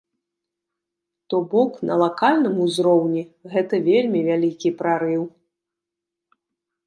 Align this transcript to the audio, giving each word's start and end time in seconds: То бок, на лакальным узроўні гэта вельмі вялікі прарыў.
То 1.33 1.37
бок, 1.51 1.71
на 1.89 1.93
лакальным 2.03 2.55
узроўні 2.65 3.23
гэта 3.55 3.75
вельмі 3.89 4.19
вялікі 4.29 4.69
прарыў. 4.79 5.23